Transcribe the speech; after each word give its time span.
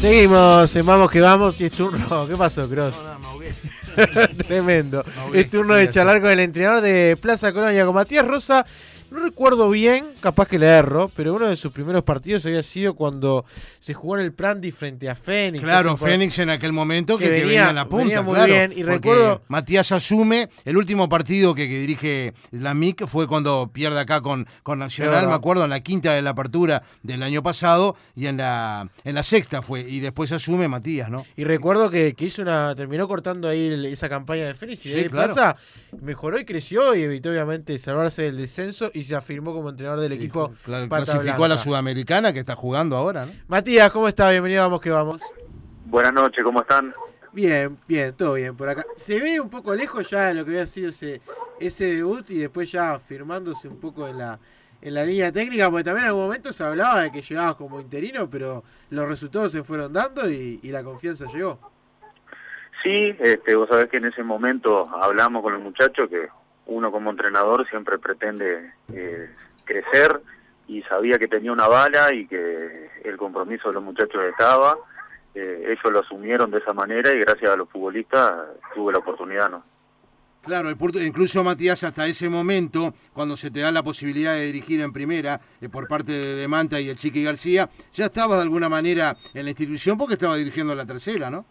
Seguimos 0.00 0.76
en 0.76 0.86
Vamos 0.86 1.10
que 1.10 1.20
Vamos 1.20 1.60
y 1.60 1.64
es 1.64 1.72
turno. 1.72 2.24
¿Qué 2.28 2.36
pasó, 2.36 2.68
Cross? 2.68 3.02
No, 3.02 3.18
no. 3.18 4.28
Tremendo. 4.46 5.04
Es 5.34 5.50
turno 5.50 5.74
de 5.74 5.88
charlar 5.88 6.20
con 6.20 6.30
el 6.30 6.38
entrenador 6.38 6.80
de 6.82 7.18
Plaza 7.20 7.52
Colonia, 7.52 7.84
con 7.84 7.96
Matías 7.96 8.24
Rosa. 8.24 8.64
No 9.10 9.20
recuerdo 9.20 9.70
bien, 9.70 10.06
capaz 10.20 10.48
que 10.48 10.58
le 10.58 10.66
erro, 10.66 11.10
pero 11.16 11.32
uno 11.34 11.48
de 11.48 11.56
sus 11.56 11.72
primeros 11.72 12.04
partidos 12.04 12.44
había 12.44 12.62
sido 12.62 12.94
cuando 12.94 13.44
se 13.80 13.94
jugó 13.94 14.18
en 14.18 14.24
el 14.24 14.32
Prandi 14.34 14.70
frente 14.70 15.08
a 15.08 15.14
Fénix. 15.14 15.64
Claro, 15.64 15.96
Fénix 15.96 16.38
en 16.40 16.50
aquel 16.50 16.72
momento 16.74 17.16
que, 17.16 17.24
que 17.24 17.30
venía- 17.30 17.44
venía 17.46 17.68
en 17.70 17.74
la 17.76 17.88
punta, 17.88 18.04
venía 18.04 18.22
muy 18.22 18.34
claro, 18.34 18.52
bien, 18.52 18.72
y 18.76 18.82
recuerdo- 18.82 19.40
Matías 19.48 19.92
asume, 19.92 20.50
el 20.66 20.76
último 20.76 21.08
partido 21.08 21.54
que, 21.54 21.66
que 21.68 21.78
dirige 21.80 22.34
la 22.50 22.74
MIC 22.74 23.06
fue 23.06 23.26
cuando 23.26 23.70
pierde 23.72 23.98
acá 23.98 24.20
con, 24.20 24.46
con 24.62 24.78
Nacional, 24.78 25.26
me 25.26 25.34
acuerdo, 25.34 25.64
en 25.64 25.70
la 25.70 25.80
quinta 25.80 26.12
de 26.12 26.20
la 26.20 26.30
apertura 26.30 26.82
del 27.02 27.22
año 27.22 27.42
pasado 27.42 27.96
y 28.14 28.26
en 28.26 28.36
la, 28.36 28.90
en 29.04 29.14
la 29.14 29.22
sexta 29.22 29.62
fue, 29.62 29.80
y 29.88 30.00
después 30.00 30.32
asume 30.32 30.68
Matías, 30.68 31.08
¿no? 31.08 31.24
Y 31.34 31.44
recuerdo 31.44 31.90
que, 31.90 32.12
que 32.14 32.26
hizo 32.26 32.42
una. 32.42 32.74
terminó 32.74 33.08
cortando 33.08 33.48
ahí 33.48 33.68
el- 33.68 33.86
esa 33.86 34.08
campaña 34.10 34.44
de 34.44 34.52
Fénix 34.54 34.84
y 34.84 34.90
de 34.90 34.94
Sí, 34.96 35.00
ahí 35.04 35.08
claro. 35.08 35.32
Plaza 35.32 35.56
mejoró 36.02 36.38
y 36.38 36.44
creció 36.44 36.94
y 36.94 37.02
evitó 37.02 37.30
obviamente 37.30 37.78
salvarse 37.78 38.22
del 38.22 38.36
descenso 38.36 38.90
y 38.98 39.04
se 39.04 39.14
afirmó 39.14 39.52
como 39.52 39.70
entrenador 39.70 40.00
del 40.00 40.12
equipo. 40.12 40.52
Claro, 40.64 40.88
Pata 40.88 41.04
clasificó 41.04 41.44
a 41.44 41.48
la. 41.48 41.56
Sudamericana 41.56 42.32
que 42.32 42.40
está 42.40 42.54
jugando 42.54 42.96
ahora, 42.96 43.26
¿no? 43.26 43.32
Matías, 43.48 43.90
¿cómo 43.90 44.08
está? 44.08 44.30
Bienvenido, 44.30 44.62
vamos 44.62 44.80
que 44.80 44.90
vamos. 44.90 45.22
Buenas 45.86 46.12
noches, 46.12 46.44
¿cómo 46.44 46.60
están? 46.60 46.94
Bien, 47.32 47.78
bien, 47.86 48.14
todo 48.14 48.34
bien 48.34 48.56
por 48.56 48.68
acá. 48.68 48.84
Se 48.96 49.20
ve 49.20 49.40
un 49.40 49.50
poco 49.50 49.74
lejos 49.74 50.08
ya 50.10 50.28
de 50.28 50.34
lo 50.34 50.44
que 50.44 50.52
había 50.52 50.66
sido 50.66 50.90
ese, 50.90 51.20
ese 51.60 51.96
debut 51.96 52.28
y 52.30 52.38
después 52.38 52.70
ya 52.70 52.98
firmándose 52.98 53.68
un 53.68 53.78
poco 53.78 54.08
en 54.08 54.18
la, 54.18 54.38
en 54.80 54.94
la 54.94 55.04
línea 55.04 55.30
técnica, 55.32 55.70
porque 55.70 55.84
también 55.84 56.04
en 56.04 56.08
algún 56.08 56.24
momento 56.24 56.52
se 56.52 56.64
hablaba 56.64 57.02
de 57.02 57.12
que 57.12 57.22
llegabas 57.22 57.56
como 57.56 57.80
interino, 57.80 58.28
pero 58.28 58.64
los 58.90 59.08
resultados 59.08 59.52
se 59.52 59.62
fueron 59.62 59.92
dando 59.92 60.28
y, 60.28 60.60
y 60.62 60.70
la 60.70 60.82
confianza 60.82 61.26
llegó. 61.32 61.58
Sí, 62.82 63.16
este, 63.18 63.54
vos 63.56 63.68
sabés 63.68 63.88
que 63.88 63.96
en 63.96 64.06
ese 64.06 64.22
momento 64.22 64.88
hablamos 64.88 65.42
con 65.42 65.54
el 65.54 65.60
muchacho 65.60 66.08
que 66.08 66.28
uno 66.68 66.92
como 66.92 67.10
entrenador 67.10 67.68
siempre 67.68 67.98
pretende 67.98 68.72
eh, 68.92 69.30
crecer 69.64 70.20
y 70.68 70.82
sabía 70.82 71.18
que 71.18 71.26
tenía 71.26 71.50
una 71.50 71.66
bala 71.66 72.12
y 72.14 72.26
que 72.26 72.90
el 73.04 73.16
compromiso 73.16 73.68
de 73.68 73.74
los 73.74 73.82
muchachos 73.82 74.22
estaba. 74.24 74.76
Eh, 75.34 75.64
ellos 75.66 75.92
lo 75.92 76.00
asumieron 76.00 76.50
de 76.50 76.58
esa 76.58 76.72
manera 76.72 77.12
y 77.12 77.20
gracias 77.20 77.50
a 77.50 77.56
los 77.56 77.68
futbolistas 77.70 78.32
tuve 78.74 78.92
la 78.92 78.98
oportunidad, 78.98 79.50
¿no? 79.50 79.62
Claro, 80.42 80.70
incluso 80.70 81.44
Matías 81.44 81.84
hasta 81.84 82.06
ese 82.06 82.28
momento, 82.28 82.94
cuando 83.12 83.36
se 83.36 83.50
te 83.50 83.60
da 83.60 83.72
la 83.72 83.82
posibilidad 83.82 84.34
de 84.34 84.46
dirigir 84.46 84.80
en 84.80 84.92
primera 84.92 85.40
eh, 85.60 85.68
por 85.68 85.88
parte 85.88 86.12
de, 86.12 86.36
de 86.36 86.48
Manta 86.48 86.80
y 86.80 86.88
el 86.88 86.96
Chiqui 86.96 87.24
García, 87.24 87.68
ya 87.92 88.06
estaba 88.06 88.36
de 88.36 88.42
alguna 88.42 88.68
manera 88.68 89.16
en 89.34 89.44
la 89.44 89.50
institución 89.50 89.98
porque 89.98 90.14
estaba 90.14 90.36
dirigiendo 90.36 90.74
la 90.74 90.86
tercera, 90.86 91.28
¿no? 91.30 91.44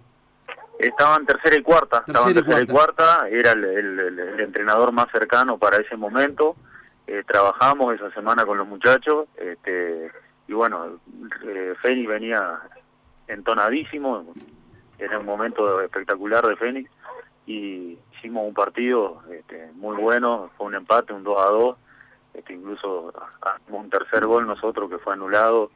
Estaban 0.80 1.26
tercera 1.26 1.58
y 1.58 1.64
cuarta, 1.64 2.04
estaban 2.06 2.34
Tercera 2.34 2.40
y 2.40 2.44
tercera 2.44 2.62
y 2.64 2.68
cuarta, 2.68 3.28
era 3.30 3.52
el, 3.54 3.64
el- 3.66 4.00
el- 4.00 4.20
el 4.20 4.40
entrenador 4.42 4.92
más 4.92 5.08
cercano 5.12 5.58
para 5.58 5.78
ese 5.78 5.96
momento. 5.98 6.56
Eh, 7.08 7.24
trabajamos 7.26 7.96
esa 7.96 8.12
semana 8.12 8.46
con 8.46 8.58
los 8.58 8.68
muchachos, 8.68 9.28
este, 9.38 10.12
y 10.48 10.54
bueno, 10.54 11.00
eh, 11.46 11.74
Fénix 11.82 12.08
venía 12.10 12.60
entonadísimo, 13.28 14.34
era 15.00 15.20
un 15.20 15.26
momento 15.26 15.82
espectacular 15.82 16.46
de 16.46 16.56
Fénix, 16.58 16.90
y 17.46 17.98
hicimos 18.18 18.46
un 18.48 18.54
partido 18.54 19.22
este, 19.32 19.72
muy 19.76 19.96
bueno, 19.96 20.50
fue 20.58 20.68
un 20.68 20.76
empate, 20.76 21.14
un 21.14 21.24
2 21.24 21.38
a 21.42 21.52
2, 21.52 21.78
este, 22.34 22.54
incluso 22.54 23.14
un 23.70 23.90
tercer 23.90 24.26
gol 24.26 24.46
nosotros 24.46 24.90
que 24.90 24.98
fue 25.00 25.14
anulado, 25.14 25.72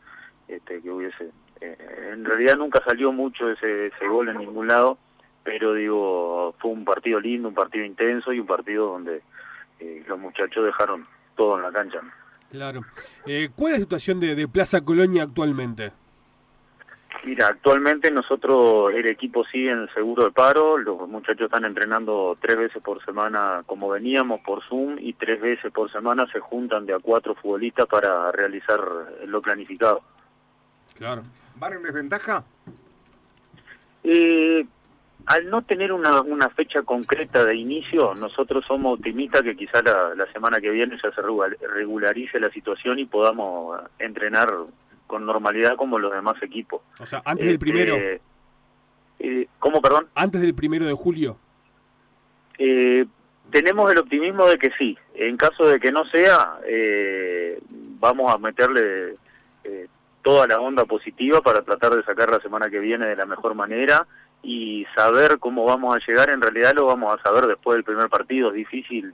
este, 0.48 0.82
que 0.82 0.92
hubiese 0.92 1.32
en 1.62 2.26
realidad 2.26 2.58
nunca 2.58 2.82
salió 2.86 3.12
mucho 3.12 3.50
ese, 3.50 3.88
ese 3.88 4.08
gol 4.08 4.30
en 4.30 4.38
ningún 4.38 4.68
lado, 4.68 4.98
pero 5.44 5.74
digo, 5.74 6.56
fue 6.60 6.72
un 6.72 6.86
partido 6.86 7.20
lindo, 7.20 7.50
un 7.50 7.56
partido 7.56 7.86
intenso 7.86 8.34
y 8.34 8.40
un 8.40 8.48
partido 8.48 8.88
donde 8.88 9.22
eh, 9.80 10.04
los 10.08 10.20
muchachos 10.20 10.66
dejaron 10.66 11.06
todo 11.36 11.58
en 11.58 11.64
la 11.64 11.72
cancha. 11.72 12.00
Claro. 12.52 12.82
Eh, 13.26 13.50
¿Cuál 13.56 13.74
es 13.74 13.80
la 13.80 13.84
situación 13.86 14.20
de, 14.20 14.36
de 14.36 14.48
Plaza 14.48 14.82
Colonia 14.82 15.24
actualmente? 15.24 15.92
Mira, 17.24 17.48
actualmente 17.48 18.10
nosotros, 18.10 18.92
el 18.94 19.06
equipo 19.06 19.46
sigue 19.46 19.70
en 19.70 19.88
seguro 19.94 20.26
de 20.26 20.32
paro, 20.32 20.78
los 20.78 21.08
muchachos 21.08 21.46
están 21.46 21.66
entrenando 21.66 22.36
tres 22.42 22.58
veces 22.58 22.82
por 22.82 23.04
semana 23.06 23.62
como 23.68 23.90
veníamos 23.90 24.42
por 24.42 24.64
Zoom 24.64 24.98
y 25.00 25.14
tres 25.14 25.40
veces 25.40 25.72
por 25.72 25.92
semana 25.92 26.26
se 26.32 26.40
juntan 26.40 26.88
de 26.88 26.96
a 26.96 27.00
cuatro 27.00 27.36
futbolistas 27.36 27.86
para 27.86 28.32
realizar 28.32 28.80
lo 29.28 29.42
planificado. 29.42 30.02
Claro. 31.02 31.24
¿Van 31.56 31.74
en 31.74 31.82
desventaja? 31.82 32.44
Eh, 34.04 34.64
al 35.26 35.50
no 35.50 35.64
tener 35.64 35.92
una, 35.94 36.22
una 36.22 36.48
fecha 36.52 36.84
concreta 36.84 37.44
de 37.44 37.56
inicio, 37.56 38.14
nosotros 38.14 38.64
somos 38.68 39.00
optimistas 39.00 39.42
que 39.42 39.56
quizá 39.56 39.82
la, 39.82 40.14
la 40.14 40.32
semana 40.32 40.62
que 40.62 40.70
viene 40.70 40.96
ya 41.04 41.10
se 41.12 41.22
regu- 41.24 41.58
regularice 41.74 42.40
la 42.40 42.52
situación 42.52 43.00
y 43.00 43.06
podamos 43.06 43.82
entrenar 43.98 44.54
con 45.08 45.26
normalidad 45.26 45.76
como 45.76 45.98
los 45.98 46.14
demás 46.14 46.36
equipos. 46.44 46.84
O 47.00 47.06
sea, 47.08 47.24
antes 47.26 47.48
del 47.48 47.56
Este, 47.56 47.66
primero, 47.66 47.96
eh, 47.98 49.48
¿Cómo, 49.58 49.82
perdón? 49.82 50.06
antes 50.14 50.40
del 50.42 50.54
primero 50.54 50.86
de 50.86 50.94
julio. 50.94 51.36
Eh, 52.60 53.08
tenemos 53.50 53.92
el 53.92 53.98
optimismo 53.98 54.46
de 54.46 54.60
que 54.60 54.70
sí. 54.78 54.96
En 55.16 55.36
caso 55.36 55.66
de 55.66 55.80
que 55.80 55.92
no 55.92 56.06
sea, 56.06 56.60
eh, 56.64 57.60
vamos 58.00 58.32
a 58.32 58.38
meterle 58.38 59.16
eh, 59.64 59.88
toda 60.22 60.48
la 60.48 60.60
onda 60.60 60.86
positiva 60.86 61.42
para 61.42 61.62
tratar 61.62 61.96
de 61.96 62.04
sacar 62.04 62.30
la 62.30 62.40
semana 62.40 62.70
que 62.70 62.80
viene 62.80 63.08
de 63.08 63.16
la 63.16 63.26
mejor 63.26 63.56
manera 63.56 64.08
y 64.44 64.86
saber 64.96 65.40
cómo 65.40 65.66
vamos 65.66 65.96
a 65.96 66.00
llegar. 66.08 66.30
En 66.30 66.42
realidad 66.42 66.74
lo 66.76 66.86
vamos 66.86 67.14
a 67.14 67.22
saber 67.22 67.46
después 67.46 67.76
del 67.76 67.84
primer 67.84 68.10
partido. 68.10 68.50
Es 68.50 68.56
difícil 68.56 69.14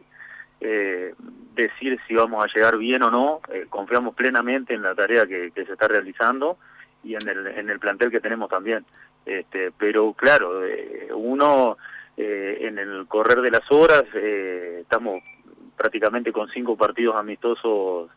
eh, 0.62 1.14
decir 1.56 2.00
si 2.08 2.16
vamos 2.16 2.44
a 2.44 2.48
llegar 2.54 2.78
bien 2.78 3.04
o 3.04 3.12
no. 3.12 3.42
Eh, 3.52 3.66
confiamos 3.70 4.16
plenamente 4.16 4.74
en 4.74 4.84
la 4.84 4.96
tarea 4.96 5.26
que, 5.26 5.52
que 5.52 5.66
se 5.66 5.74
está 5.74 5.88
realizando 5.88 6.58
y 7.04 7.16
en 7.16 7.28
el, 7.28 7.48
en 7.48 7.70
el 7.70 7.80
plantel 7.80 8.12
que 8.12 8.20
tenemos 8.20 8.50
también. 8.50 8.86
Este, 9.26 9.72
pero 9.78 10.14
claro, 10.14 10.66
eh, 10.66 11.10
uno 11.14 11.78
eh, 12.16 12.60
en 12.62 12.80
el 12.80 13.08
correr 13.08 13.42
de 13.42 13.52
las 13.52 13.70
horas 13.72 14.04
eh, 14.14 14.80
estamos 14.82 15.22
prácticamente 15.76 16.32
con 16.32 16.50
cinco 16.50 16.78
partidos 16.78 17.16
amistosos 17.16 18.10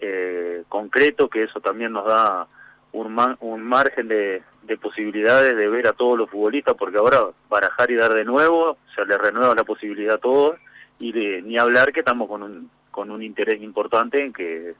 eh, 0.00 0.64
concretos, 0.68 1.30
que 1.30 1.44
eso 1.44 1.60
también 1.60 1.92
nos 1.92 2.06
da 2.06 2.46
un, 2.92 3.36
un 3.40 3.62
margen 3.62 4.08
de, 4.08 4.42
de 4.62 4.76
posibilidades 4.76 5.56
de 5.56 5.68
ver 5.68 5.86
a 5.86 5.92
todos 5.92 6.18
los 6.18 6.30
futbolistas, 6.30 6.74
porque 6.78 6.98
ahora 6.98 7.20
barajar 7.48 7.90
y 7.90 7.96
dar 7.96 8.14
de 8.14 8.24
nuevo, 8.24 8.78
se 8.94 9.04
le 9.04 9.16
renueva 9.16 9.54
la 9.54 9.64
posibilidad 9.64 10.14
a 10.14 10.18
todos, 10.18 10.58
y 10.98 11.12
de, 11.12 11.42
ni 11.42 11.56
hablar 11.58 11.92
que 11.92 12.00
estamos 12.00 12.28
con 12.28 12.42
un, 12.42 12.70
con 12.90 13.10
un 13.10 13.22
interés 13.22 13.62
importante 13.62 14.24
en 14.24 14.32
que 14.32 14.74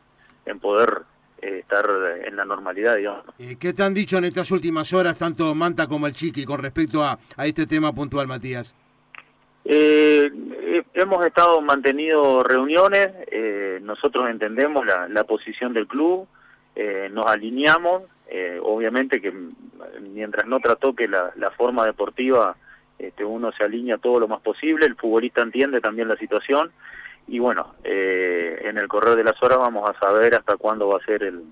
en 0.46 0.58
poder 0.58 1.02
eh, 1.40 1.60
estar 1.60 1.86
en 2.24 2.36
la 2.36 2.44
normalidad, 2.44 2.96
digamos. 2.96 3.24
Eh, 3.38 3.56
¿Qué 3.58 3.72
te 3.72 3.82
han 3.82 3.94
dicho 3.94 4.18
en 4.18 4.24
estas 4.24 4.50
últimas 4.50 4.92
horas 4.92 5.18
tanto 5.18 5.54
Manta 5.54 5.86
como 5.86 6.06
el 6.06 6.12
Chiqui 6.12 6.44
con 6.44 6.60
respecto 6.60 7.02
a, 7.02 7.18
a 7.36 7.46
este 7.46 7.66
tema 7.66 7.92
puntual, 7.94 8.26
Matías? 8.26 8.74
Eh, 9.64 10.30
hemos 10.94 11.24
estado 11.24 11.60
mantenido 11.60 12.42
reuniones, 12.42 13.10
eh, 13.30 13.78
nosotros 13.82 14.28
entendemos 14.30 14.84
la, 14.86 15.24
posición 15.24 15.72
del 15.72 15.86
club, 15.86 16.26
eh, 16.76 17.08
nos 17.12 17.26
alineamos, 17.26 18.04
eh, 18.28 18.58
obviamente 18.62 19.20
que 19.20 19.32
mientras 20.00 20.46
no 20.46 20.60
trató 20.60 20.94
que 20.94 21.08
la, 21.08 21.32
la 21.36 21.50
forma 21.50 21.84
deportiva 21.84 22.56
este, 22.98 23.24
uno 23.24 23.50
se 23.52 23.64
alinea 23.64 23.98
todo 23.98 24.20
lo 24.20 24.28
más 24.28 24.40
posible, 24.40 24.86
el 24.86 24.96
futbolista 24.96 25.42
entiende 25.42 25.80
también 25.80 26.08
la 26.08 26.16
situación 26.16 26.70
y 27.26 27.38
bueno, 27.38 27.74
eh, 27.84 28.60
en 28.64 28.76
el 28.76 28.88
correr 28.88 29.16
de 29.16 29.24
las 29.24 29.40
horas 29.42 29.58
vamos 29.58 29.88
a 29.88 29.98
saber 29.98 30.34
hasta 30.34 30.56
cuándo 30.56 30.88
va 30.88 30.98
a 30.98 31.04
ser 31.04 31.22
el, 31.22 31.44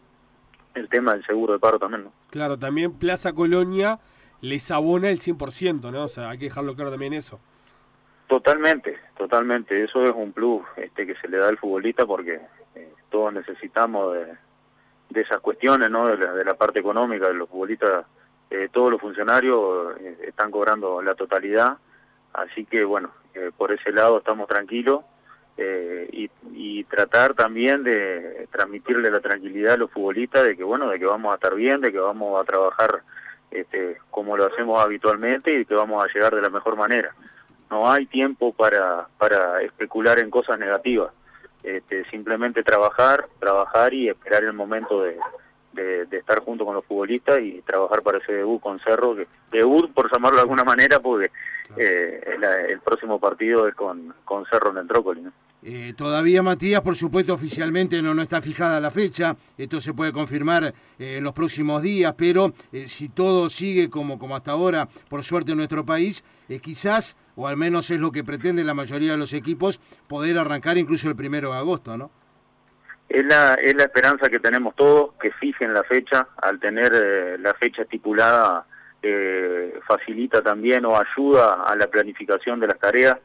el 0.75 0.89
tema 0.89 1.13
del 1.13 1.25
seguro 1.25 1.53
de 1.53 1.59
paro 1.59 1.79
también. 1.79 2.05
¿no? 2.05 2.13
Claro, 2.31 2.59
también 2.59 2.93
Plaza 2.93 3.33
Colonia 3.33 4.01
les 4.41 4.71
abona 4.71 5.09
el 5.09 5.21
100%, 5.21 5.93
¿no? 5.93 6.05
O 6.05 6.09
sea, 6.09 6.31
hay 6.31 6.39
que 6.39 6.47
dejarlo 6.47 6.75
claro 6.75 6.91
también 6.91 7.13
eso. 7.13 7.41
Totalmente, 8.29 8.99
totalmente. 9.17 9.83
Eso 9.83 10.05
es 10.05 10.13
un 10.15 10.33
plus 10.33 10.63
este, 10.77 11.07
que 11.07 11.15
se 11.15 11.29
le 11.29 11.39
da 11.39 11.49
al 11.49 11.57
futbolista 11.57 12.05
porque 12.05 12.39
eh, 12.75 12.93
todos 13.11 13.33
necesitamos 13.33 14.15
de, 14.15 15.21
esas 15.21 15.41
cuestiones, 15.41 15.91
¿no? 15.91 16.07
De 16.07 16.19
la, 16.19 16.35
de 16.35 16.45
la 16.45 16.55
parte 16.55 16.79
económica 16.79 17.27
de 17.27 17.35
los 17.35 17.49
futbolistas. 17.49 18.05
eh, 18.51 18.69
todos 18.71 18.91
los 18.91 19.01
funcionarios 19.01 19.97
eh, 19.99 20.19
están 20.29 20.51
cobrando 20.51 21.01
la 21.01 21.15
totalidad, 21.15 21.79
así 22.35 22.67
que 22.67 22.85
bueno, 22.85 23.11
por 23.57 23.73
ese 23.73 23.93
lado 23.93 24.19
estamos 24.19 24.49
tranquilos 24.49 25.05
y, 25.57 26.29
y 26.53 26.85
tratar 26.85 27.35
también 27.35 27.85
de 27.85 28.49
transmitirle 28.51 29.11
la 29.11 29.21
tranquilidad 29.21 29.75
a 29.75 29.77
los 29.77 29.91
futbolistas 29.93 30.45
de 30.45 30.57
que 30.57 30.65
bueno, 30.65 30.89
de 30.89 30.99
que 30.99 31.05
vamos 31.05 31.31
a 31.33 31.37
estar 31.37 31.55
bien, 31.55 31.81
de 31.81 31.93
que 31.93 31.99
vamos 31.99 32.41
a 32.41 32.45
trabajar 32.45 33.03
este, 33.51 33.99
como 34.11 34.37
lo 34.37 34.47
hacemos 34.47 34.85
habitualmente 34.85 35.53
y 35.53 35.65
que 35.65 35.75
vamos 35.75 36.03
a 36.03 36.13
llegar 36.13 36.35
de 36.35 36.43
la 36.43 36.51
mejor 36.51 36.77
manera 36.77 37.15
no 37.71 37.91
hay 37.91 38.07
tiempo 38.07 38.53
para, 38.53 39.09
para 39.19 39.63
especular 39.63 40.19
en 40.19 40.31
cosas 40.31 40.59
negativas. 40.59 41.13
Este, 41.63 42.09
simplemente 42.11 42.63
trabajar, 42.63 43.29
trabajar 43.41 43.93
y 43.93 44.09
esperar 44.09 44.45
el 44.45 44.53
momento 44.53 45.03
de, 45.03 45.19
de, 45.73 46.19
estar 46.19 46.41
junto 46.41 46.65
con 46.65 46.75
los 46.75 46.85
futbolistas 46.85 47.41
y 47.41 47.63
trabajar 47.63 48.03
para 48.03 48.19
ese 48.19 48.33
debut 48.33 48.61
con 48.61 48.81
Cerro, 48.81 49.17
que 49.17 49.27
debut 49.51 49.93
por 49.93 50.11
llamarlo 50.11 50.37
de 50.37 50.43
alguna 50.43 50.65
manera, 50.65 51.01
porque 51.01 51.31
eh, 51.77 52.37
el, 52.69 52.81
próximo 52.81 53.19
partido 53.19 53.69
es 53.69 53.75
con, 53.75 54.15
con 54.25 54.45
Cerro 54.47 54.71
en 54.71 54.79
el 54.79 54.89
Trócoli. 54.89 55.27
Eh, 55.63 55.93
todavía 55.97 56.43
Matías, 56.43 56.81
por 56.83 56.95
supuesto, 56.95 57.35
oficialmente 57.35 58.01
no, 58.01 58.15
no 58.15 58.23
está 58.23 58.41
fijada 58.41 58.81
la 58.81 58.91
fecha, 58.93 59.37
esto 59.57 59.81
se 59.81 59.93
puede 59.93 60.13
confirmar 60.13 60.65
eh, 60.65 61.17
en 61.17 61.25
los 61.25 61.33
próximos 61.33 61.83
días, 61.83 62.15
pero 62.17 62.53
si 62.87 63.09
todo 63.09 63.51
sigue 63.51 63.91
como, 63.91 64.19
como 64.19 64.37
hasta 64.37 64.53
ahora, 64.53 64.89
por 65.09 65.25
suerte 65.25 65.53
en 65.53 65.59
nuestro 65.59 65.85
país, 65.85 66.25
quizás, 66.63 67.17
o 67.35 67.49
al 67.49 67.57
menos 67.57 67.91
es 67.91 68.01
lo 68.01 68.13
que 68.13 68.23
pretende 68.23 68.65
la 68.65 68.75
mayoría 68.75 69.13
de 69.13 69.19
los 69.19 69.33
equipos, 69.33 69.81
poder 70.07 70.39
arrancar 70.39 70.79
incluso 70.79 71.09
el 71.09 71.17
primero 71.17 71.51
de 71.51 71.59
agosto, 71.59 71.97
¿no? 71.97 72.11
Es 73.09 73.25
la, 73.25 73.55
es 73.55 73.75
la 73.75 73.85
esperanza 73.85 74.29
que 74.29 74.39
tenemos 74.39 74.77
todos, 74.77 75.15
que 75.21 75.31
fijen 75.33 75.73
la 75.73 75.83
fecha, 75.85 76.29
al 76.37 76.61
tener 76.61 76.93
eh, 76.95 77.39
la 77.39 77.55
fecha 77.55 77.83
estipulada 77.83 78.67
eh, 79.03 79.81
facilita 79.87 80.43
también 80.43 80.85
o 80.85 80.95
ayuda 80.95 81.63
a 81.65 81.75
la 81.75 81.87
planificación 81.87 82.61
de 82.61 82.67
las 82.67 82.79
tareas. 82.79 83.17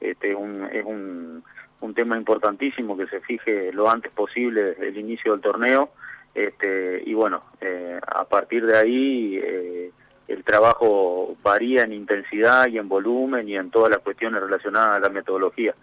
Este, 0.00 0.34
un, 0.34 0.68
es 0.72 0.84
un, 0.84 1.42
un 1.82 1.94
tema 1.94 2.16
importantísimo 2.16 2.96
que 2.96 3.06
se 3.06 3.20
fije 3.20 3.72
lo 3.72 3.90
antes 3.90 4.10
posible 4.12 4.76
el 4.80 4.96
inicio 4.96 5.32
del 5.32 5.40
torneo. 5.40 5.90
Este, 6.34 7.02
y 7.04 7.12
bueno, 7.12 7.42
eh, 7.60 8.00
a 8.06 8.24
partir 8.24 8.64
de 8.64 8.78
ahí 8.78 9.36
eh, 9.36 9.90
el 10.28 10.44
trabajo 10.44 11.36
varía 11.42 11.82
en 11.82 11.92
intensidad 11.92 12.68
y 12.68 12.78
en 12.78 12.88
volumen 12.88 13.48
y 13.48 13.56
en 13.56 13.70
todas 13.70 13.90
las 13.90 13.98
cuestiones 13.98 14.40
relacionadas 14.40 14.96
a 14.96 15.00
la 15.00 15.08
metodología. 15.10 15.74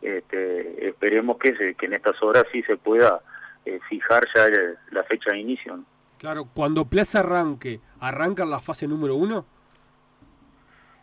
Este, 0.00 0.88
esperemos 0.88 1.36
que, 1.38 1.74
que 1.74 1.86
en 1.86 1.92
estas 1.92 2.20
horas 2.22 2.44
sí 2.50 2.62
se 2.64 2.76
pueda 2.76 3.20
eh, 3.64 3.78
fijar 3.88 4.26
ya 4.34 4.48
la 4.90 5.04
fecha 5.04 5.30
de 5.30 5.38
inicio. 5.38 5.78
Claro, 6.18 6.48
cuando 6.52 6.84
Plaza 6.84 7.20
arranque, 7.20 7.80
¿arranca 8.00 8.44
la 8.44 8.58
fase 8.58 8.88
número 8.88 9.14
uno? 9.14 9.44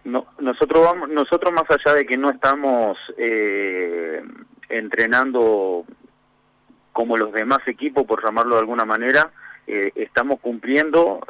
No, 0.03 0.27
nosotros 0.39 0.83
vamos, 0.83 1.09
nosotros 1.09 1.53
más 1.53 1.65
allá 1.69 1.95
de 1.95 2.05
que 2.05 2.17
no 2.17 2.29
estamos 2.29 2.97
eh, 3.17 4.23
entrenando 4.69 5.85
como 6.93 7.17
los 7.17 7.31
demás 7.31 7.59
equipos, 7.67 8.05
por 8.05 8.23
llamarlo 8.23 8.55
de 8.55 8.61
alguna 8.61 8.85
manera, 8.85 9.31
eh, 9.67 9.91
estamos 9.95 10.39
cumpliendo 10.39 11.21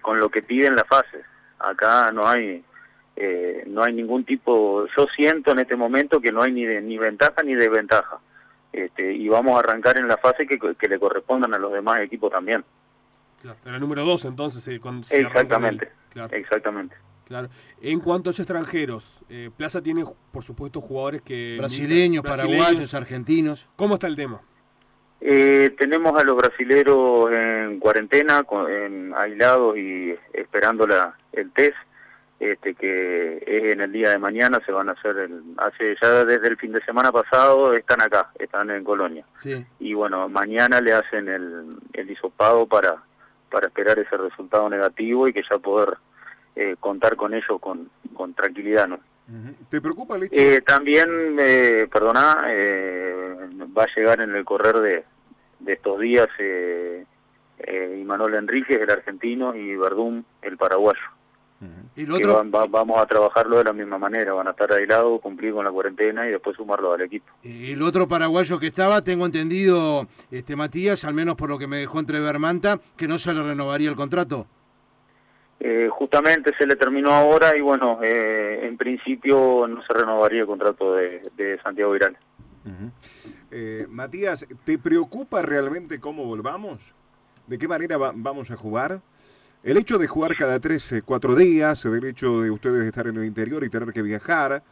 con 0.00 0.18
lo 0.18 0.28
que 0.30 0.42
piden 0.42 0.74
la 0.74 0.84
fase. 0.84 1.22
Acá 1.58 2.10
no 2.12 2.26
hay 2.26 2.64
eh, 3.14 3.64
no 3.66 3.82
hay 3.82 3.92
ningún 3.92 4.24
tipo, 4.24 4.86
yo 4.96 5.06
siento 5.14 5.52
en 5.52 5.58
este 5.58 5.76
momento 5.76 6.20
que 6.20 6.32
no 6.32 6.42
hay 6.42 6.52
ni, 6.52 6.64
ni 6.64 6.98
ventaja 6.98 7.42
ni 7.42 7.54
desventaja. 7.54 8.18
Este, 8.72 9.12
y 9.12 9.28
vamos 9.28 9.56
a 9.56 9.60
arrancar 9.60 9.98
en 9.98 10.08
la 10.08 10.16
fase 10.16 10.46
que, 10.46 10.58
le 10.88 10.98
correspondan 10.98 11.52
a 11.52 11.58
los 11.58 11.72
demás 11.72 12.00
equipos 12.00 12.32
también. 12.32 12.64
Claro, 13.42 13.58
en 13.66 13.74
el 13.74 13.80
número 13.80 14.04
2 14.04 14.24
entonces. 14.24 14.66
exactamente, 15.10 15.92
exactamente. 16.30 16.96
Claro. 17.26 17.48
En 17.80 18.00
cuanto 18.00 18.28
a 18.28 18.30
los 18.30 18.38
extranjeros, 18.38 19.20
eh, 19.28 19.50
Plaza 19.56 19.80
tiene, 19.80 20.04
por 20.30 20.42
supuesto, 20.42 20.80
jugadores 20.80 21.22
que... 21.22 21.56
Brasileños, 21.58 22.22
paraguayos, 22.22 22.92
argentinos. 22.94 23.66
¿Cómo 23.76 23.94
está 23.94 24.06
el 24.06 24.16
tema? 24.16 24.40
Eh, 25.20 25.74
tenemos 25.78 26.20
a 26.20 26.24
los 26.24 26.36
brasileros 26.36 27.30
en 27.30 27.78
cuarentena, 27.78 28.44
en, 28.68 29.14
aislados 29.14 29.78
y 29.78 30.14
esperando 30.32 30.86
la, 30.86 31.16
el 31.32 31.52
test 31.52 31.76
este, 32.42 32.74
que 32.74 33.36
es 33.46 33.72
en 33.72 33.82
el 33.82 33.92
día 33.92 34.10
de 34.10 34.18
mañana, 34.18 34.60
se 34.66 34.72
van 34.72 34.88
a 34.88 34.92
hacer, 34.92 35.16
el, 35.16 35.42
hace 35.58 35.94
ya 36.02 36.24
desde 36.24 36.48
el 36.48 36.56
fin 36.56 36.72
de 36.72 36.84
semana 36.84 37.12
pasado 37.12 37.72
están 37.72 38.02
acá, 38.02 38.32
están 38.36 38.68
en 38.70 38.82
Colonia. 38.82 39.24
Y 39.78 39.94
bueno, 39.94 40.28
mañana 40.28 40.80
le 40.80 40.92
hacen 40.92 41.28
el, 41.28 41.68
el 41.92 42.10
hisopado 42.10 42.66
para, 42.66 42.96
para 43.48 43.68
esperar 43.68 43.96
ese 44.00 44.16
resultado 44.16 44.68
negativo 44.68 45.28
y 45.28 45.32
que 45.32 45.44
ya 45.48 45.56
poder 45.58 45.98
eh, 46.56 46.76
contar 46.78 47.16
con 47.16 47.34
ellos 47.34 47.58
con, 47.60 47.90
con 48.14 48.34
tranquilidad, 48.34 48.88
¿no? 48.88 48.98
¿Te 49.68 49.80
preocupa 49.80 50.16
el 50.16 50.24
hecho? 50.24 50.38
Eh, 50.38 50.60
también, 50.60 51.36
eh, 51.38 51.88
perdona, 51.90 52.44
eh, 52.48 53.34
va 53.76 53.84
a 53.84 53.94
llegar 53.96 54.20
en 54.20 54.34
el 54.34 54.44
correr 54.44 54.76
de, 54.78 55.04
de 55.60 55.72
estos 55.72 55.98
días 56.00 56.28
eh, 56.38 57.06
eh, 57.58 57.98
Imanol 58.00 58.34
Enríquez, 58.34 58.80
el 58.82 58.90
argentino, 58.90 59.54
y 59.54 59.76
Verdún, 59.76 60.26
el 60.42 60.56
paraguayo. 60.56 61.00
¿Y 61.94 62.10
otro? 62.10 62.42
vamos 62.68 63.00
a 63.00 63.06
trabajarlo 63.06 63.58
de 63.58 63.64
la 63.64 63.72
misma 63.72 63.96
manera, 63.96 64.32
van 64.32 64.48
a 64.48 64.50
estar 64.50 64.72
aislados, 64.72 65.20
cumplir 65.20 65.52
con 65.52 65.64
la 65.64 65.70
cuarentena 65.70 66.26
y 66.26 66.32
después 66.32 66.56
sumarlo 66.56 66.92
al 66.92 67.02
equipo. 67.02 67.26
El 67.44 67.80
otro 67.82 68.08
paraguayo 68.08 68.58
que 68.58 68.66
estaba, 68.66 69.00
tengo 69.02 69.26
entendido, 69.26 70.08
este 70.32 70.56
Matías, 70.56 71.04
al 71.04 71.14
menos 71.14 71.36
por 71.36 71.48
lo 71.48 71.58
que 71.58 71.68
me 71.68 71.76
dejó 71.76 72.00
entrever 72.00 72.40
Manta, 72.40 72.80
que 72.96 73.06
no 73.06 73.16
se 73.16 73.32
le 73.32 73.42
renovaría 73.44 73.88
el 73.88 73.94
contrato. 73.94 74.46
Eh, 75.64 75.88
justamente 75.92 76.52
se 76.58 76.66
le 76.66 76.74
terminó 76.74 77.12
ahora 77.12 77.56
y 77.56 77.60
bueno, 77.60 78.00
eh, 78.02 78.66
en 78.66 78.76
principio 78.76 79.68
no 79.68 79.80
se 79.86 79.92
renovaría 79.92 80.40
el 80.40 80.46
contrato 80.48 80.94
de, 80.96 81.60
Santiago 81.62 81.92
Viral. 81.92 82.16
Eh, 83.52 83.86
Matías, 83.88 84.44
¿te 84.64 84.76
preocupa 84.78 85.40
realmente 85.40 86.00
cómo 86.00 86.24
volvamos? 86.24 86.92
¿De 87.46 87.58
qué 87.58 87.68
manera 87.68 87.96
vamos 87.96 88.50
a 88.50 88.56
jugar? 88.56 89.02
El 89.62 89.76
hecho 89.76 89.98
de 89.98 90.08
jugar 90.08 90.34
cada 90.36 90.58
tres, 90.58 90.90
eh, 90.90 91.02
cuatro 91.02 91.36
días, 91.36 91.84
el 91.84 92.04
hecho 92.06 92.40
de 92.40 92.50
ustedes 92.50 92.84
estar 92.84 93.06
en 93.06 93.18
el 93.18 93.24
interior 93.24 93.62
y 93.62 93.70
tener 93.70 93.92
que 93.92 94.02
viajar, 94.02 94.64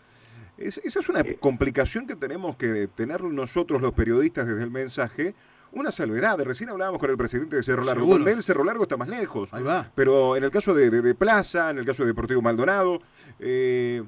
esa 0.59 0.81
es 0.83 1.09
una 1.09 1.23
complicación 1.39 2.09
que 2.09 2.17
tenemos 2.17 2.57
que 2.57 2.89
tener 2.89 3.23
nosotros 3.23 3.81
los 3.81 3.93
periodistas 3.93 4.49
desde 4.49 4.65
el 4.65 4.73
mensaje. 4.73 5.35
Una 5.73 5.93
salvedad, 5.93 6.39
recién 6.41 6.69
hablábamos 6.71 7.01
con 7.01 7.11
el 7.11 7.17
presidente 7.17 7.57
de 7.57 7.63
Cerro 7.63 7.85
Largo. 7.85 8.09
Con 8.09 8.27
él 8.27 8.43
Cerro 8.43 8.65
Largo 8.65 8.83
está 8.83 8.97
más 8.97 9.09
lejos. 9.09 9.53
Ahí 9.53 9.63
va. 9.63 9.91
Pero 9.95 10.37
en 10.37 10.43
el 10.43 10.51
caso 10.51 10.75
de, 10.75 11.15
Plaza, 11.15 11.71
en 11.71 11.79
el 11.79 11.87
caso 11.87 12.03
de 12.03 12.09
Deportivo 12.09 12.43
Maldonado, 12.43 13.01
eh, 13.39 14.03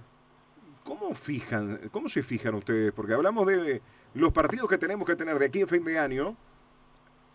¿cómo 0.85 1.15
fijan, 1.15 1.89
cómo 1.93 2.09
se 2.09 2.23
fijan 2.23 2.55
ustedes? 2.55 2.93
Porque 2.93 3.15
hablamos 3.15 3.47
de 3.47 3.81
los 4.15 4.33
partidos 4.33 4.69
que 4.69 4.79
tenemos 4.79 5.07
que 5.07 5.15
tener 5.15 5.39
de 5.39 5.47
aquí 5.47 5.63
a 5.63 5.67
fin 5.67 5.85
de 5.85 5.99
año, 5.99 6.37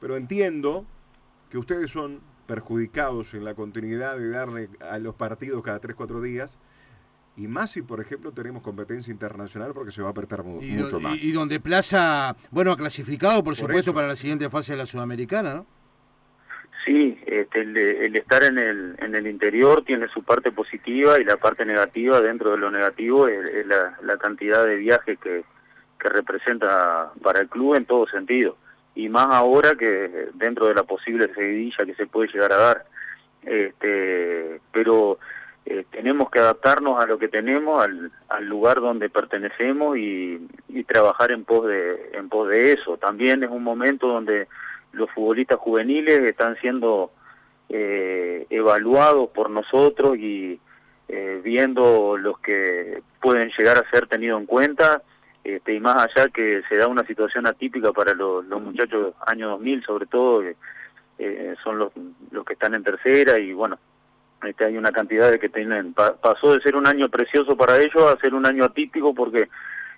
pero 0.02 0.18
entiendo 0.18 0.86
que 1.50 1.58
ustedes 1.58 1.90
son 1.90 2.20
perjudicados 2.48 3.34
en 3.34 3.46
la 3.46 3.56
continuidad 3.56 4.18
de 4.18 4.30
darle 4.30 4.70
a 4.80 5.00
los 5.00 5.16
partidos 5.16 5.64
cada 5.64 5.80
3-4 5.80 6.22
días. 6.22 6.58
Y 7.38 7.48
más 7.48 7.72
si, 7.72 7.84
por 7.84 8.02
ejemplo, 8.02 8.32
tenemos 8.32 8.64
competencia 8.64 9.12
internacional 9.12 9.72
porque 9.74 9.92
se 9.92 10.02
va 10.02 10.08
a 10.08 10.12
apretar 10.12 10.44
mucho 10.44 11.00
más. 11.00 11.22
Y, 11.22 11.32
donde 11.32 11.60
Plaza, 11.60 12.36
bueno, 12.50 12.72
ha 12.72 12.78
clasificado, 12.78 13.44
por, 13.44 13.56
supuesto, 13.56 13.94
para 13.94 14.08
la 14.08 14.16
siguiente 14.16 14.50
fase 14.50 14.74
de 14.74 14.80
la 14.80 14.86
Sudamericana, 14.86 15.54
¿no? 15.54 15.66
Sí, 16.86 17.20
este, 17.26 17.62
el, 17.62 18.16
estar 18.16 18.44
en 18.44 18.58
el, 18.58 18.96
en 19.00 19.14
el 19.14 19.28
interior 19.28 19.84
tiene 19.86 20.08
su 20.08 20.24
parte 20.24 20.52
positiva 20.52 21.20
y 21.20 21.26
la 21.26 21.38
parte 21.38 21.66
negativa, 21.66 22.22
dentro 22.22 22.52
de 22.52 22.58
lo 22.58 22.72
negativo, 22.72 23.28
es, 23.28 23.68
la, 23.68 23.98
la, 24.02 24.18
cantidad 24.18 24.66
de 24.66 24.78
viajes 24.78 25.20
que, 25.20 25.44
que 26.00 26.10
representa 26.10 27.12
para 27.22 27.42
el 27.42 27.50
club 27.50 27.76
en 27.76 27.86
todo 27.86 28.08
sentido 28.08 28.58
y 28.98 29.10
más 29.10 29.28
ahora 29.30 29.76
que 29.76 30.30
dentro 30.34 30.66
de 30.66 30.74
la 30.74 30.82
posible 30.82 31.32
seguidilla 31.36 31.86
que 31.86 31.94
se 31.94 32.08
puede 32.08 32.32
llegar 32.34 32.52
a 32.52 32.58
dar. 32.58 32.86
Este, 33.44 34.60
pero 34.72 35.20
eh, 35.70 35.86
tenemos 35.92 36.30
que 36.30 36.40
adaptarnos 36.40 37.04
a 37.04 37.06
lo 37.06 37.20
que 37.20 37.28
tenemos, 37.28 37.84
al, 37.84 38.10
al 38.30 38.46
lugar 38.46 38.80
donde 38.80 39.10
pertenecemos 39.10 39.98
y, 39.98 40.48
y, 40.70 40.84
trabajar 40.86 41.32
en 41.32 41.44
pos 41.44 41.68
de 41.68 42.12
en 42.14 42.30
pos 42.30 42.48
de 42.48 42.72
eso. 42.72 42.96
También 42.96 43.44
es 43.44 43.50
un 43.50 43.64
momento 43.64 44.08
donde 44.08 44.48
los 44.94 45.12
futbolistas 45.12 45.60
juveniles 45.60 46.22
están 46.22 46.56
siendo 46.62 47.12
eh, 47.68 48.48
evaluados 48.50 49.30
por 49.32 49.50
nosotros 49.50 50.18
y 50.18 50.58
eh, 51.10 51.42
viendo 51.44 52.16
los 52.16 52.40
que 52.40 53.02
pueden 53.22 53.52
llegar 53.58 53.78
a 53.78 53.90
ser 53.90 54.08
tenidos 54.08 54.40
en 54.40 54.46
cuenta 54.46 55.02
este, 55.44 55.74
y 55.74 55.82
más 55.82 55.98
allá 55.98 56.30
que 56.30 56.62
se 56.70 56.78
da 56.78 56.88
una 56.88 57.06
situación 57.06 57.46
atípica 57.46 57.92
para 57.92 58.14
los, 58.14 58.46
muchachos 58.46 59.16
año 59.26 59.50
2000 59.50 59.84
sobre 59.84 60.06
todo, 60.06 60.44
eh, 60.44 61.56
son 61.62 61.78
los, 61.78 61.92
los 62.32 62.46
que 62.46 62.54
están 62.54 62.74
en 62.74 62.84
tercera 62.84 63.38
y 63.38 63.52
bueno, 63.52 63.78
este, 64.44 64.66
hay 64.66 64.78
una 64.78 64.92
cantidad 64.92 65.32
de 65.32 65.40
que 65.40 65.50
tienen, 65.50 65.94
pasó 65.94 66.54
de 66.54 66.62
ser 66.62 66.76
un 66.76 66.88
año 66.88 67.10
precioso 67.10 67.58
para 67.58 67.78
ellos 67.78 68.04
a 68.06 68.20
ser 68.20 68.34
un 68.34 68.46
año 68.46 68.66
atípico 68.66 69.14
porque 69.14 69.50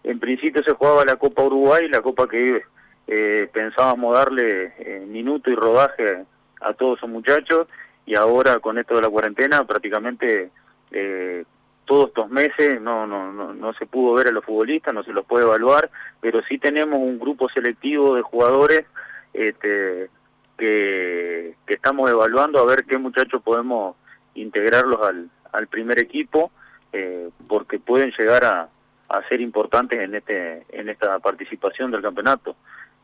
en 0.03 0.19
principio 0.19 0.63
se 0.63 0.74
jugaba 0.74 1.03
la 1.05 1.17
Copa 1.17 1.43
Uruguay, 1.43 1.89
la 1.89 2.01
Copa 2.01 2.27
que 2.27 2.63
eh, 3.08 3.50
pensábamos 3.51 4.15
darle 4.15 4.74
eh, 4.79 5.05
minuto 5.08 5.50
y 5.50 5.55
rodaje 5.55 6.24
a 6.62 6.74
todos 6.74 7.00
esos 7.00 7.10
muchachos 7.10 7.67
y 8.05 8.15
ahora 8.15 8.60
con 8.60 8.77
esto 8.77 8.96
de 8.96 9.01
la 9.01 9.10
cuarentena 9.10 9.65
prácticamente 9.65 10.51
eh, 10.91 11.43
todos 11.86 12.10
estos 12.10 12.29
meses 12.29 12.79
no, 12.81 13.08
no, 13.08 13.34
no, 13.34 13.53
no 13.53 13.74
se 13.74 13.88
pudo 13.88 14.13
ver 14.13 14.27
a 14.27 14.31
los 14.31 14.46
futbolistas, 14.46 14.93
no 14.93 15.03
se 15.03 15.12
los 15.12 15.25
puede 15.25 15.43
evaluar, 15.43 15.89
pero 16.22 16.41
sí 16.43 16.60
tenemos 16.60 17.00
un 17.00 17.19
grupo 17.19 17.50
selectivo 17.50 18.15
de 18.15 18.22
jugadores 18.22 18.86
este, 19.34 20.10
que, 20.58 21.55
que 21.65 21.74
estamos 21.74 22.10
evaluando 22.10 22.60
a 22.60 22.65
ver 22.65 22.86
qué 22.86 22.98
muchachos 22.98 23.41
podemos 23.41 23.96
integrarlos 24.41 25.01
al, 25.01 25.29
al 25.51 25.67
primer 25.67 26.00
equipo, 26.00 26.51
eh, 26.93 27.29
porque 27.48 27.79
pueden 27.79 28.12
llegar 28.17 28.43
a, 28.43 28.69
a 29.10 29.27
ser 29.27 29.41
importantes 29.41 30.00
en 30.00 30.15
este 30.15 30.65
en 30.69 30.89
esta 30.89 31.19
participación 31.19 31.91
del 31.91 32.01
campeonato. 32.01 32.55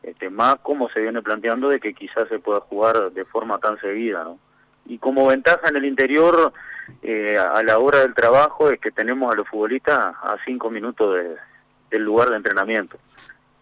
Este, 0.02 0.30
más 0.30 0.56
como 0.62 0.88
se 0.90 1.00
viene 1.00 1.20
planteando 1.22 1.68
de 1.68 1.80
que 1.80 1.94
quizás 1.94 2.28
se 2.28 2.38
pueda 2.38 2.60
jugar 2.60 3.10
de 3.12 3.24
forma 3.24 3.58
tan 3.58 3.80
seguida, 3.80 4.22
¿no? 4.24 4.38
Y 4.84 4.98
como 4.98 5.26
ventaja 5.26 5.68
en 5.68 5.76
el 5.76 5.84
interior, 5.84 6.52
eh, 7.02 7.36
a 7.36 7.60
la 7.64 7.78
hora 7.78 8.00
del 8.00 8.14
trabajo, 8.14 8.70
es 8.70 8.78
que 8.78 8.92
tenemos 8.92 9.32
a 9.32 9.36
los 9.36 9.48
futbolistas 9.48 9.98
a 9.98 10.36
cinco 10.44 10.70
minutos 10.70 11.16
de, 11.16 11.36
del 11.90 12.02
lugar 12.02 12.30
de 12.30 12.36
entrenamiento. 12.36 12.96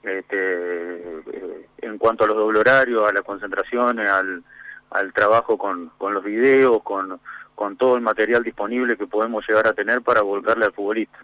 Este, 0.02 0.36
eh, 0.36 1.66
en 1.78 1.96
cuanto 1.96 2.24
a 2.24 2.26
los 2.26 2.36
doble 2.36 2.58
horarios, 2.58 3.08
a 3.08 3.12
las 3.14 3.22
concentraciones, 3.22 4.06
al, 4.06 4.44
al 4.90 5.12
trabajo 5.14 5.56
con, 5.56 5.90
con 5.96 6.12
los 6.12 6.22
videos, 6.22 6.82
con, 6.82 7.18
con 7.54 7.76
todo 7.76 7.96
el 7.96 8.02
material 8.02 8.42
disponible 8.42 8.96
que 8.96 9.06
podemos 9.06 9.44
llegar 9.48 9.66
a 9.66 9.72
tener 9.72 10.02
para 10.02 10.22
volcarle 10.22 10.66
al 10.66 10.72
futbolista. 10.72 11.18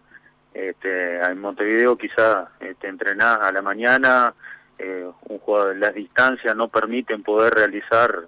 Este, 0.53 1.21
en 1.21 1.41
Montevideo 1.41 1.97
quizá 1.97 2.51
este, 2.61 2.89
entrenar 2.89 3.43
a 3.43 3.53
la 3.53 3.63
mañana, 3.63 4.35
eh, 4.79 5.07
un 5.29 5.39
juego, 5.39 5.73
las 5.75 5.95
distancias 5.95 6.57
no 6.57 6.69
permiten 6.69 7.23
poder 7.23 7.55
realizar 7.55 8.27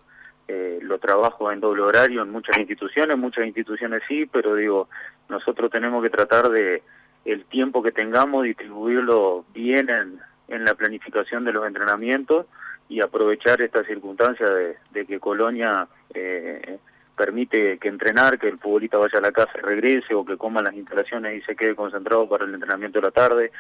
eh, 0.49 0.79
los 0.83 1.01
trabajos 1.01 1.53
en 1.53 1.61
doble 1.61 1.83
horario 1.83 2.23
en 2.23 2.31
muchas 2.31 2.59
instituciones, 2.59 3.17
muchas 3.17 3.47
instituciones 3.47 4.03
sí, 4.07 4.27
pero 4.27 4.55
digo, 4.55 4.89
nosotros 5.29 5.71
tenemos 5.71 6.03
que 6.03 6.11
tratar 6.11 6.49
de 6.51 6.83
el 7.25 7.45
tiempo 7.47 7.83
que 7.83 7.93
tengamos 7.93 8.45
distribuirlo 8.45 9.45
bien 9.55 9.89
en, 9.89 10.21
en 10.49 10.65
la 10.65 10.75
planificación 10.75 11.45
de 11.45 11.53
los 11.53 11.67
entrenamientos 11.67 12.47
y 12.89 13.01
aprovechar 13.01 13.63
esta 13.63 13.85
circunstancia 13.85 14.47
de, 14.47 14.77
de 14.91 15.07
que 15.07 15.21
Colonia 15.21 15.89
eh, 16.13 16.79
permite 17.23 17.79
que 17.79 17.87
entrenar, 17.87 18.37
que 18.37 18.49
el 18.49 18.59
futbolista 18.59 18.99
vaya 18.99 19.19
a 19.19 19.21
la 19.21 19.31
casa 19.31 19.53
y 19.57 19.61
regrese 19.61 20.13
o 20.13 20.25
que 20.25 20.37
coma 20.37 20.61
las 20.61 20.75
instalaciones 20.75 21.39
y 21.39 21.43
se 21.43 21.55
quede 21.55 21.77
concentrado 21.77 22.29
para 22.29 22.45
el 22.45 22.53
entrenamiento 22.53 22.99
de 22.99 23.07
la 23.07 23.13
tarde. 23.13 23.53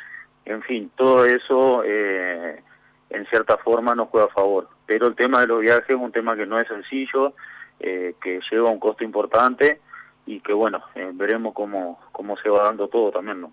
En 0.45 0.63
fin, 0.63 0.91
todo 0.97 1.25
eso 1.25 1.85
eh, 1.85 2.61
en 3.11 3.27
cierta 3.27 3.57
forma 3.59 3.95
nos 3.95 4.09
juega 4.09 4.27
a 4.27 4.35
favor. 4.35 4.69
Pero 4.85 5.07
el 5.07 5.15
tema 5.15 5.43
de 5.43 5.47
los 5.47 5.61
viajes 5.61 5.91
es 5.91 5.95
un 5.95 6.11
tema 6.11 6.35
que 6.35 6.45
no 6.45 6.59
es 6.59 6.67
sencillo, 6.67 7.35
eh, 7.79 8.17
que 8.21 8.41
lleva 8.51 8.69
un 8.69 8.81
costo 8.81 9.05
importante 9.05 9.81
y 10.27 10.41
que 10.41 10.53
bueno, 10.53 10.83
eh, 10.97 11.13
veremos 11.15 11.55
cómo, 11.55 12.01
cómo 12.11 12.37
se 12.39 12.49
va 12.49 12.65
dando 12.65 12.89
todo 12.89 13.13
también, 13.13 13.43
¿no? 13.43 13.53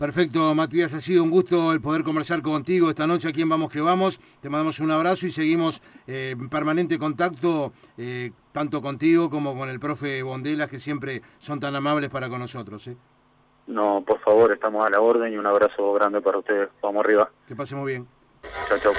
Perfecto, 0.00 0.54
Matías, 0.54 0.94
ha 0.94 1.00
sido 1.00 1.22
un 1.22 1.30
gusto 1.30 1.74
el 1.74 1.82
poder 1.82 2.02
conversar 2.04 2.40
contigo 2.40 2.88
esta 2.88 3.06
noche 3.06 3.28
aquí 3.28 3.42
en 3.42 3.50
Vamos 3.50 3.70
que 3.70 3.82
Vamos. 3.82 4.18
Te 4.40 4.48
mandamos 4.48 4.80
un 4.80 4.90
abrazo 4.90 5.26
y 5.26 5.30
seguimos 5.30 5.82
eh, 6.06 6.30
en 6.30 6.48
permanente 6.48 6.98
contacto, 6.98 7.74
eh, 7.98 8.32
tanto 8.50 8.80
contigo 8.80 9.28
como 9.28 9.54
con 9.54 9.68
el 9.68 9.78
profe 9.78 10.22
Bondelas, 10.22 10.70
que 10.70 10.78
siempre 10.78 11.20
son 11.36 11.60
tan 11.60 11.76
amables 11.76 12.08
para 12.08 12.30
con 12.30 12.40
nosotros. 12.40 12.88
¿eh? 12.88 12.96
No, 13.66 14.02
por 14.06 14.18
favor, 14.20 14.50
estamos 14.52 14.86
a 14.86 14.88
la 14.88 15.02
orden 15.02 15.34
y 15.34 15.36
un 15.36 15.44
abrazo 15.44 15.92
grande 15.92 16.22
para 16.22 16.38
ustedes. 16.38 16.70
Vamos 16.80 17.04
arriba. 17.04 17.30
Que 17.46 17.54
pasemos 17.54 17.84
bien. 17.84 18.08
Chao, 18.70 18.78
chao. 18.78 18.92